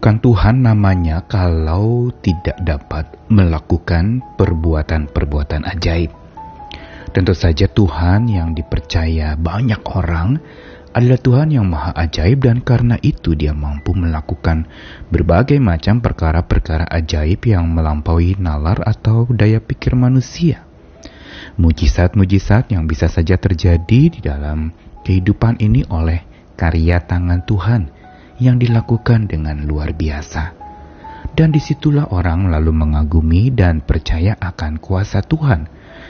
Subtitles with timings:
[0.00, 6.08] bukan Tuhan namanya kalau tidak dapat melakukan perbuatan-perbuatan ajaib.
[7.12, 10.40] Tentu saja Tuhan yang dipercaya banyak orang
[10.96, 14.64] adalah Tuhan yang maha ajaib dan karena itu dia mampu melakukan
[15.12, 20.64] berbagai macam perkara-perkara ajaib yang melampaui nalar atau daya pikir manusia.
[21.60, 24.72] Mujizat-mujizat yang bisa saja terjadi di dalam
[25.04, 26.24] kehidupan ini oleh
[26.56, 27.99] karya tangan Tuhan
[28.40, 30.56] yang dilakukan dengan luar biasa.
[31.36, 35.68] Dan di situlah orang lalu mengagumi dan percaya akan kuasa Tuhan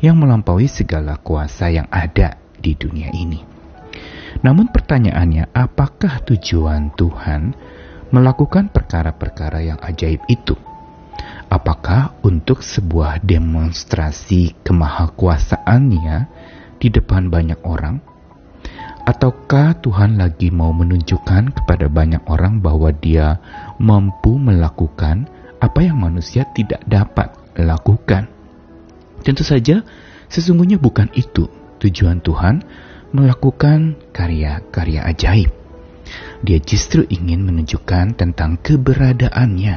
[0.00, 3.42] yang melampaui segala kuasa yang ada di dunia ini.
[4.40, 7.52] Namun pertanyaannya, apakah tujuan Tuhan
[8.14, 10.56] melakukan perkara-perkara yang ajaib itu?
[11.52, 16.16] Apakah untuk sebuah demonstrasi kemahakuasaannya
[16.80, 18.11] di depan banyak orang?
[19.02, 23.42] Ataukah Tuhan lagi mau menunjukkan kepada banyak orang bahwa Dia
[23.82, 25.26] mampu melakukan
[25.58, 28.30] apa yang manusia tidak dapat lakukan?
[29.26, 29.82] Tentu saja,
[30.30, 31.50] sesungguhnya bukan itu
[31.82, 32.62] tujuan Tuhan
[33.10, 35.50] melakukan karya-karya ajaib.
[36.46, 39.76] Dia justru ingin menunjukkan tentang keberadaannya,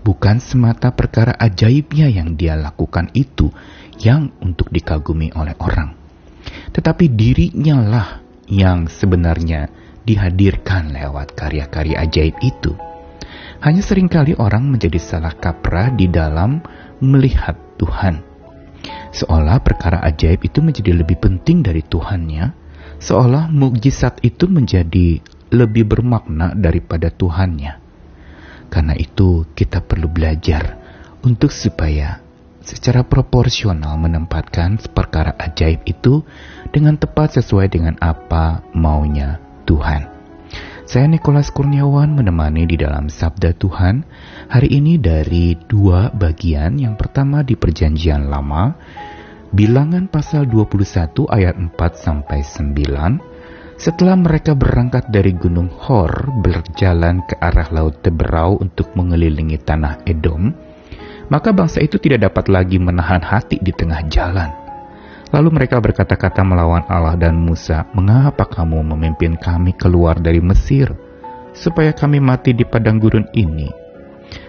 [0.00, 3.52] bukan semata perkara ajaibnya yang dia lakukan itu
[4.00, 5.96] yang untuk dikagumi oleh orang.
[6.72, 9.68] Tetapi dirinya lah yang sebenarnya
[10.04, 12.76] dihadirkan lewat karya-karya ajaib itu.
[13.64, 16.60] Hanya sering kali orang menjadi salah kaprah di dalam
[17.00, 18.20] melihat Tuhan.
[19.14, 22.52] Seolah perkara ajaib itu menjadi lebih penting dari Tuhannya,
[23.00, 25.22] seolah mukjizat itu menjadi
[25.54, 27.80] lebih bermakna daripada Tuhannya.
[28.68, 30.76] Karena itu kita perlu belajar
[31.22, 32.23] untuk supaya
[32.64, 36.24] secara proporsional menempatkan perkara ajaib itu
[36.72, 40.10] dengan tepat sesuai dengan apa maunya Tuhan.
[40.84, 44.04] Saya Nikolas Kurniawan menemani di dalam Sabda Tuhan
[44.52, 46.76] hari ini dari dua bagian.
[46.76, 48.76] Yang pertama di Perjanjian Lama,
[49.54, 53.78] Bilangan pasal 21 ayat 4 sampai 9.
[53.78, 56.10] Setelah mereka berangkat dari Gunung Hor
[56.42, 60.50] berjalan ke arah Laut Teberau untuk mengelilingi tanah Edom,
[61.28, 64.50] maka bangsa itu tidak dapat lagi menahan hati di tengah jalan.
[65.34, 70.94] Lalu mereka berkata-kata melawan Allah dan Musa, "Mengapa kamu memimpin kami keluar dari Mesir,
[71.50, 73.66] supaya kami mati di padang gurun ini?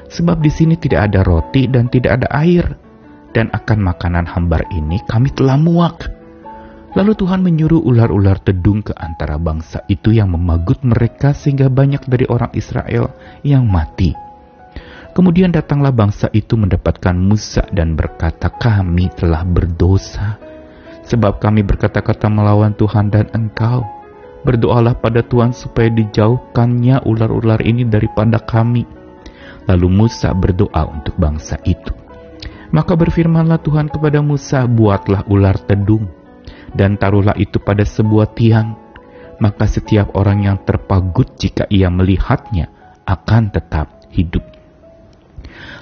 [0.06, 2.69] Sebab di sini tidak ada roti dan tidak ada air,
[3.34, 6.06] dan akan makanan hambar ini kami telah muak."
[6.96, 12.24] Lalu Tuhan menyuruh ular-ular tedung ke antara bangsa itu yang memagut mereka sehingga banyak dari
[12.31, 13.12] orang Israel
[13.44, 14.16] yang mati.
[15.16, 20.36] Kemudian datanglah bangsa itu mendapatkan Musa dan berkata, "Kami telah berdosa,
[21.08, 23.88] sebab kami berkata-kata melawan Tuhan dan Engkau.
[24.44, 28.84] Berdoalah pada Tuhan supaya dijauhkannya ular-ular ini daripada kami."
[29.72, 31.96] Lalu Musa berdoa untuk bangsa itu.
[32.76, 36.12] Maka berfirmanlah Tuhan kepada Musa, "Buatlah ular tedung
[36.76, 38.76] dan taruhlah itu pada sebuah tiang."
[39.40, 42.68] Maka setiap orang yang terpagut jika ia melihatnya
[43.08, 44.44] akan tetap hidup.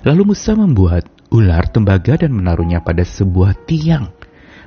[0.04, 4.12] Lalu Musa membuat ular tembaga dan menaruhnya pada sebuah tiang.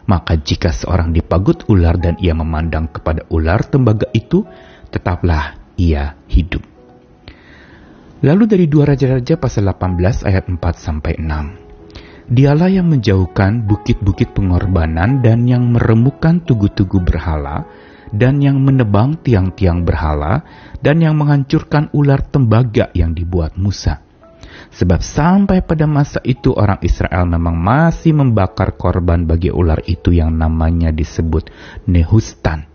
[0.08, 4.48] Maka jika seorang dipagut ular dan ia memandang kepada ular tembaga itu,
[4.88, 6.64] tetaplah ia hidup.
[8.24, 12.32] Lalu dari dua Raja-Raja pasal 18 ayat 4 sampai 6.
[12.32, 17.68] Dialah yang menjauhkan bukit-bukit pengorbanan dan yang meremukkan tugu-tugu berhala
[18.08, 20.48] dan yang menebang tiang-tiang berhala
[20.80, 24.05] dan yang menghancurkan ular tembaga yang dibuat Musa.
[24.74, 30.34] Sebab sampai pada masa itu orang Israel memang masih membakar korban bagi ular itu yang
[30.34, 31.48] namanya disebut
[31.86, 32.66] Nehustan.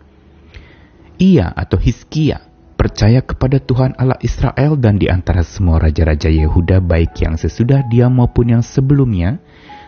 [1.21, 2.41] Ia atau Hizkia
[2.81, 8.09] percaya kepada Tuhan Allah Israel dan di antara semua raja-raja Yehuda baik yang sesudah dia
[8.09, 9.37] maupun yang sebelumnya,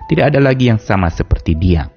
[0.06, 1.90] tidak ada lagi yang sama seperti dia.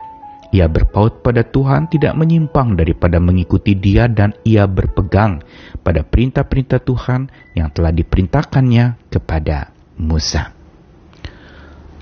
[0.56, 5.44] Ia berpaut pada Tuhan tidak menyimpang daripada mengikuti dia dan ia berpegang
[5.84, 10.52] pada perintah-perintah Tuhan yang telah diperintahkannya kepada Musa.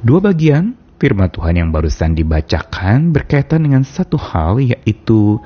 [0.04, 5.40] Dua bagian firman Tuhan yang barusan dibacakan berkaitan dengan satu hal yaitu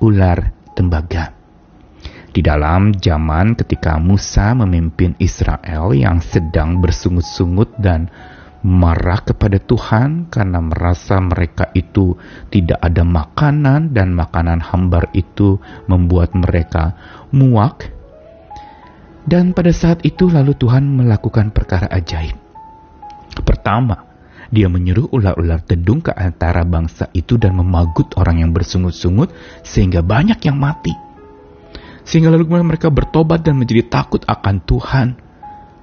[0.00, 1.34] ular tembaga.
[2.34, 8.10] Di dalam zaman ketika Musa memimpin Israel yang sedang bersungut-sungut dan
[8.64, 12.18] marah kepada Tuhan karena merasa mereka itu
[12.48, 16.98] tidak ada makanan dan makanan hambar itu membuat mereka
[17.30, 17.92] muak.
[19.24, 22.36] Dan pada saat itu lalu Tuhan melakukan perkara ajaib.
[23.40, 24.04] Pertama,
[24.52, 29.32] dia menyuruh ular-ular tedung ke antara bangsa itu dan memagut orang yang bersungut-sungut
[29.64, 30.92] sehingga banyak yang mati.
[32.04, 35.08] Sehingga lalu mereka bertobat dan menjadi takut akan Tuhan.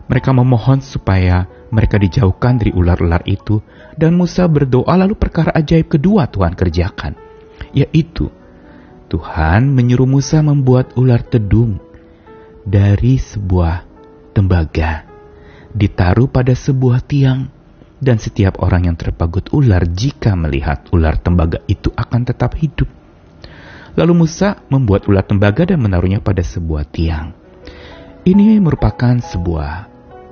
[0.06, 3.64] Mereka memohon supaya mereka dijauhkan dari ular-ular itu,
[3.98, 7.16] dan Musa berdoa lalu perkara ajaib kedua Tuhan kerjakan,
[7.74, 8.28] yaitu
[9.08, 11.80] Tuhan menyuruh Musa membuat ular tedung
[12.66, 13.86] dari sebuah
[14.32, 15.06] tembaga,
[15.74, 17.50] ditaruh pada sebuah tiang,
[18.02, 22.90] dan setiap orang yang terpagut ular jika melihat ular tembaga itu akan tetap hidup.
[23.94, 27.36] Lalu Musa membuat ular tembaga dan menaruhnya pada sebuah tiang.
[28.22, 29.92] Ini merupakan sebuah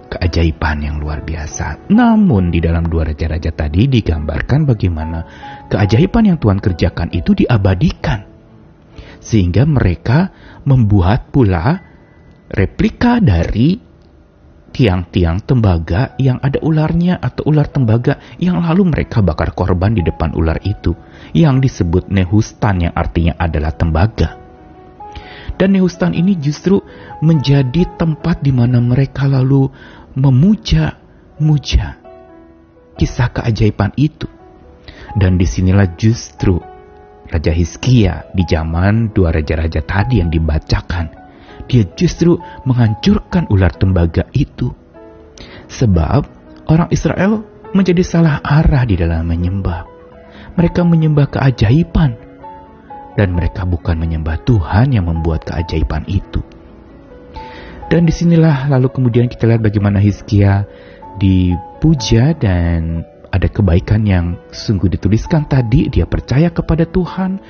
[0.09, 1.93] keajaiban yang luar biasa.
[1.93, 5.19] Namun di dalam dua raja-raja tadi digambarkan bagaimana
[5.69, 8.25] keajaiban yang Tuhan kerjakan itu diabadikan.
[9.19, 10.33] Sehingga mereka
[10.65, 11.88] membuat pula
[12.49, 13.77] replika dari
[14.69, 20.37] tiang-tiang tembaga yang ada ularnya atau ular tembaga yang lalu mereka bakar korban di depan
[20.37, 20.93] ular itu
[21.33, 24.37] yang disebut Nehustan yang artinya adalah tembaga.
[25.59, 26.79] Dan Nehustan ini justru
[27.19, 29.67] menjadi tempat di mana mereka lalu
[30.15, 31.99] memuja-muja
[32.95, 34.29] kisah keajaiban itu.
[35.19, 36.61] Dan di sinilah justru
[37.27, 41.28] Raja Hizkia di zaman dua raja-raja tadi yang dibacakan.
[41.67, 44.71] Dia justru menghancurkan ular tembaga itu.
[45.69, 46.21] Sebab
[46.69, 49.85] orang Israel menjadi salah arah di dalam menyembah.
[50.55, 52.15] Mereka menyembah keajaiban.
[53.17, 56.39] Dan mereka bukan menyembah Tuhan yang membuat keajaiban itu.
[57.89, 60.69] Dan di sinilah lalu kemudian kita lihat bagaimana Hizkia
[61.17, 65.89] dipuja dan ada kebaikan yang sungguh dituliskan tadi.
[65.89, 67.41] Dia percaya kepada Tuhan,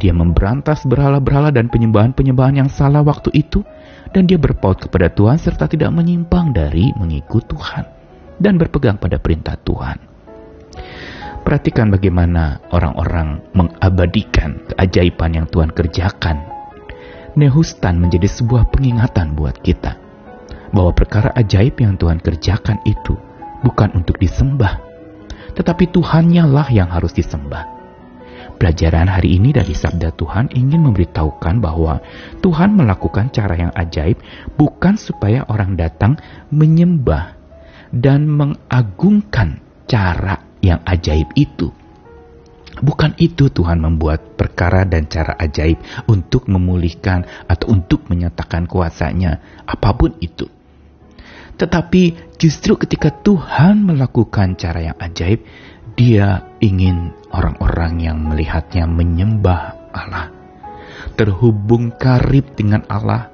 [0.00, 3.60] dia memberantas berhala-berhala dan penyembahan-penyembahan yang salah waktu itu.
[4.10, 7.84] Dan dia berpaut kepada Tuhan serta tidak menyimpang dari mengikut Tuhan.
[8.40, 9.96] Dan berpegang pada perintah Tuhan.
[11.44, 16.56] Perhatikan bagaimana orang-orang mengabadikan keajaiban yang Tuhan kerjakan
[17.36, 20.00] Nehustan menjadi sebuah pengingatan buat kita
[20.72, 23.12] bahwa perkara ajaib yang Tuhan kerjakan itu
[23.60, 24.80] bukan untuk disembah,
[25.56, 27.74] tetapi Tuhannya lah yang harus disembah.
[28.56, 32.00] Pelajaran hari ini dari sabda Tuhan ingin memberitahukan bahwa
[32.40, 34.16] Tuhan melakukan cara yang ajaib
[34.56, 36.16] bukan supaya orang datang
[36.48, 37.36] menyembah
[37.92, 41.68] dan mengagungkan cara yang ajaib itu
[42.76, 45.80] Bukan itu Tuhan membuat perkara dan cara ajaib
[46.12, 50.44] untuk memulihkan atau untuk menyatakan kuasanya, apa pun itu.
[51.56, 55.40] Tetapi justru ketika Tuhan melakukan cara yang ajaib,
[55.96, 60.28] dia ingin orang-orang yang melihatnya menyembah Allah.
[61.16, 63.32] Terhubung karib dengan Allah,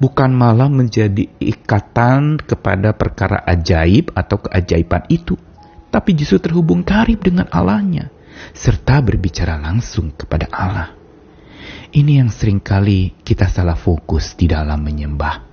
[0.00, 5.36] bukan malah menjadi ikatan kepada perkara ajaib atau keajaiban itu,
[5.92, 8.08] tapi justru terhubung karib dengan Allahnya
[8.56, 10.96] serta berbicara langsung kepada Allah.
[11.92, 15.49] Ini yang sering kali kita salah fokus di dalam menyembah.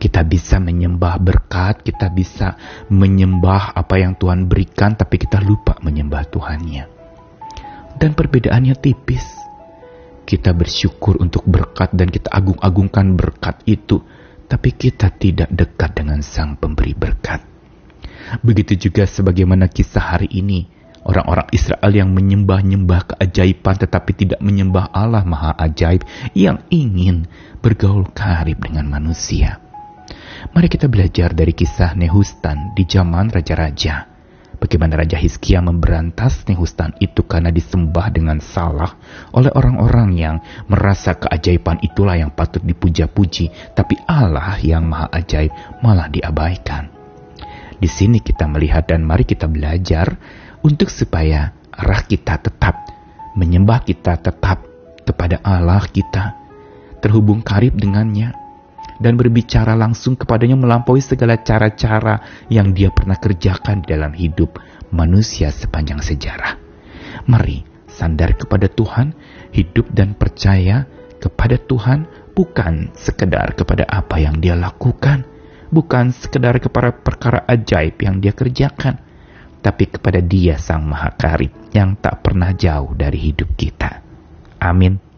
[0.00, 2.56] Kita bisa menyembah berkat, kita bisa
[2.88, 6.84] menyembah apa yang Tuhan berikan, tapi kita lupa menyembah Tuhannya.
[8.00, 9.28] Dan perbedaannya tipis.
[10.24, 14.00] Kita bersyukur untuk berkat dan kita agung-agungkan berkat itu,
[14.48, 17.44] tapi kita tidak dekat dengan Sang Pemberi berkat.
[18.40, 25.24] Begitu juga sebagaimana kisah hari ini, Orang-orang Israel yang menyembah-nyembah keajaiban tetapi tidak menyembah Allah
[25.24, 26.04] Maha Ajaib
[26.36, 27.24] yang ingin
[27.64, 29.69] bergaul karib dengan manusia.
[30.48, 34.08] Mari kita belajar dari kisah Nehustan di zaman raja-raja.
[34.60, 38.96] Bagaimana Raja Hizkia memberantas Nehustan itu karena disembah dengan salah
[39.32, 40.36] oleh orang-orang yang
[40.68, 46.92] merasa keajaiban itulah yang patut dipuja-puji, tapi Allah yang maha ajaib malah diabaikan.
[47.80, 50.16] Di sini kita melihat dan mari kita belajar
[50.60, 52.84] untuk supaya arah kita tetap
[53.36, 54.60] menyembah kita tetap
[55.08, 56.36] kepada Allah kita,
[57.00, 58.39] terhubung karib dengannya,
[59.00, 64.60] dan berbicara langsung kepadanya melampaui segala cara-cara yang dia pernah kerjakan dalam hidup
[64.92, 66.60] manusia sepanjang sejarah.
[67.26, 69.16] Mari sandar kepada Tuhan,
[69.56, 70.84] hidup dan percaya
[71.18, 75.24] kepada Tuhan bukan sekedar kepada apa yang dia lakukan,
[75.72, 79.00] bukan sekedar kepada perkara ajaib yang dia kerjakan,
[79.60, 84.00] tapi kepada Dia Sang Maha Karib yang tak pernah jauh dari hidup kita.
[84.60, 85.09] Amin.